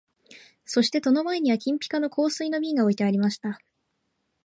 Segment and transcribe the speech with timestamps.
[0.65, 3.61] そして戸の前には金ピカの香水の瓶が置いてありました